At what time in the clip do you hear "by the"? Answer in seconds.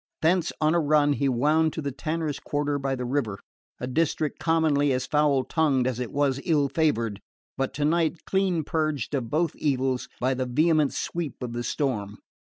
2.79-3.05, 10.19-10.47